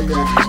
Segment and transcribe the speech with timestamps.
[0.00, 0.39] Yoga.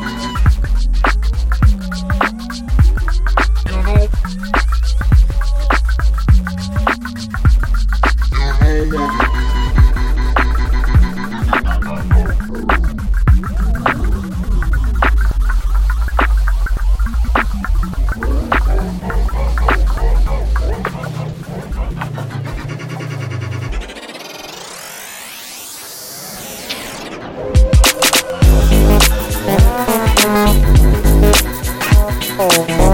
[32.40, 32.91] Oh,